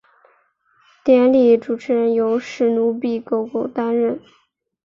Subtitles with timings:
[1.03, 4.19] 典礼主持人由史奴比狗狗担任。